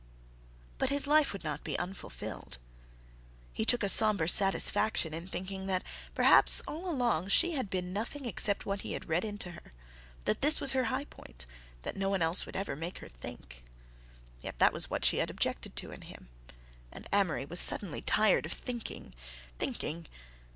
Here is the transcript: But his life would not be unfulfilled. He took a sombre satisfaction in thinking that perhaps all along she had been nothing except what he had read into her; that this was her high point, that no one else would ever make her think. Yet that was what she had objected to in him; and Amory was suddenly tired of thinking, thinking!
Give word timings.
But 0.79 0.89
his 0.89 1.05
life 1.05 1.31
would 1.31 1.43
not 1.43 1.63
be 1.63 1.77
unfulfilled. 1.77 2.57
He 3.53 3.65
took 3.65 3.83
a 3.83 3.87
sombre 3.87 4.27
satisfaction 4.27 5.13
in 5.13 5.27
thinking 5.27 5.67
that 5.67 5.83
perhaps 6.15 6.59
all 6.67 6.89
along 6.89 7.27
she 7.27 7.51
had 7.51 7.69
been 7.69 7.93
nothing 7.93 8.25
except 8.25 8.65
what 8.65 8.81
he 8.81 8.93
had 8.93 9.07
read 9.07 9.23
into 9.23 9.51
her; 9.51 9.71
that 10.25 10.41
this 10.41 10.59
was 10.59 10.71
her 10.71 10.85
high 10.85 11.05
point, 11.05 11.45
that 11.83 11.95
no 11.95 12.09
one 12.09 12.23
else 12.23 12.47
would 12.47 12.55
ever 12.55 12.75
make 12.75 12.97
her 12.97 13.09
think. 13.09 13.63
Yet 14.41 14.57
that 14.57 14.73
was 14.73 14.89
what 14.89 15.05
she 15.05 15.17
had 15.17 15.29
objected 15.29 15.75
to 15.75 15.91
in 15.91 16.01
him; 16.01 16.29
and 16.91 17.07
Amory 17.13 17.45
was 17.45 17.59
suddenly 17.59 18.01
tired 18.01 18.47
of 18.47 18.53
thinking, 18.53 19.13
thinking! 19.59 20.07